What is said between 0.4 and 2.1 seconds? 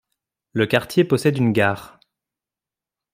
Le quartier possède une gare.